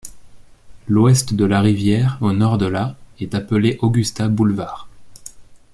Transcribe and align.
L'ouest 0.87 1.35
de 1.35 1.45
la 1.45 1.61
rivière 1.61 2.17
au 2.21 2.31
nord 2.33 2.57
de 2.57 2.65
la 2.65 2.95
est 3.19 3.35
appelée 3.35 3.77
Augusta 3.83 4.29
Boulevard. 4.29 4.89